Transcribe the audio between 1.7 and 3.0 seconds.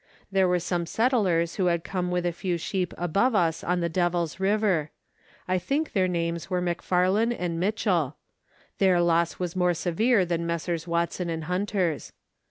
come with a few sheep